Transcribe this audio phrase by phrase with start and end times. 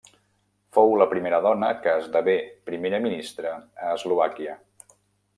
[0.75, 2.35] Fou la primera dona que esdevé
[2.69, 4.57] primera ministra a Eslovàquia.